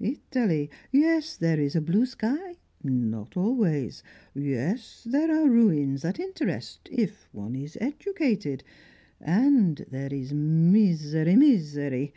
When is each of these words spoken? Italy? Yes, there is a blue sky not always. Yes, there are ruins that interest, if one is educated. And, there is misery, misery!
Italy? 0.00 0.70
Yes, 0.90 1.36
there 1.36 1.60
is 1.60 1.76
a 1.76 1.80
blue 1.80 2.04
sky 2.04 2.56
not 2.82 3.36
always. 3.36 4.02
Yes, 4.34 5.06
there 5.08 5.30
are 5.32 5.48
ruins 5.48 6.02
that 6.02 6.18
interest, 6.18 6.88
if 6.90 7.28
one 7.30 7.54
is 7.54 7.78
educated. 7.80 8.64
And, 9.20 9.86
there 9.92 10.12
is 10.12 10.32
misery, 10.32 11.36
misery! 11.36 12.12